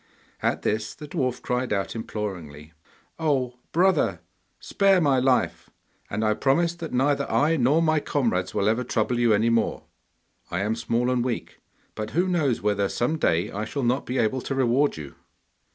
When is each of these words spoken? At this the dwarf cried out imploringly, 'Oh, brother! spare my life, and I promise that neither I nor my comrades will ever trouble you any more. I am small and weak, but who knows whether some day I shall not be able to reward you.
At 0.41 0.63
this 0.63 0.95
the 0.95 1.07
dwarf 1.07 1.43
cried 1.43 1.71
out 1.71 1.95
imploringly, 1.95 2.73
'Oh, 3.19 3.59
brother! 3.71 4.21
spare 4.59 4.99
my 4.99 5.19
life, 5.19 5.69
and 6.09 6.25
I 6.25 6.33
promise 6.33 6.73
that 6.73 6.91
neither 6.91 7.29
I 7.29 7.55
nor 7.55 7.83
my 7.83 7.99
comrades 7.99 8.51
will 8.51 8.67
ever 8.67 8.83
trouble 8.83 9.19
you 9.19 9.31
any 9.31 9.51
more. 9.51 9.83
I 10.49 10.61
am 10.61 10.75
small 10.75 11.11
and 11.11 11.23
weak, 11.23 11.59
but 11.93 12.09
who 12.17 12.27
knows 12.27 12.63
whether 12.63 12.89
some 12.89 13.19
day 13.19 13.51
I 13.51 13.63
shall 13.63 13.83
not 13.83 14.07
be 14.07 14.17
able 14.17 14.41
to 14.41 14.55
reward 14.55 14.97
you. 14.97 15.13